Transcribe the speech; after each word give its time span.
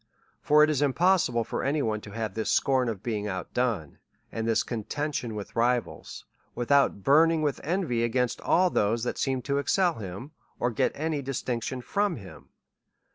For 0.41 0.63
it 0.63 0.71
is 0.71 0.81
impossible 0.81 1.43
for 1.43 1.63
any 1.63 1.83
one 1.83 2.01
to 2.01 2.09
have 2.09 2.33
this 2.33 2.49
scorn 2.49 2.89
of 2.89 3.03
being 3.03 3.27
out 3.27 3.53
done^ 3.53 3.97
and 4.31 4.47
this 4.47 4.63
conten 4.63 5.13
tion 5.13 5.35
with 5.35 5.55
rivals, 5.55 6.25
without 6.55 7.03
burning 7.03 7.43
with 7.43 7.61
envy 7.63 8.03
against 8.03 8.41
ail 8.41 8.71
those 8.71 9.03
that 9.03 9.19
seem 9.19 9.43
to 9.43 9.59
excel 9.59 9.99
him, 9.99 10.31
or 10.59 10.71
get 10.71 10.91
any 10.95 11.21
distinction 11.21 11.81
from 11.81 12.15
him. 12.15 12.49